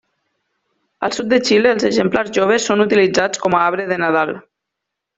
Al 1.07 1.13
sud 1.17 1.29
de 1.33 1.39
Xile 1.51 1.71
els 1.75 1.87
exemplars 1.91 2.33
joves 2.39 2.67
són 2.71 2.83
utilitzats 2.89 3.45
com 3.47 3.59
a 3.59 3.63
arbre 3.71 3.87
de 3.95 4.05
Nadal. 4.07 4.37